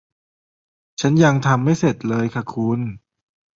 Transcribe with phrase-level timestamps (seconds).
[1.01, 2.79] ฉันยังทำไม่เสร็จเลยค่ะคุณ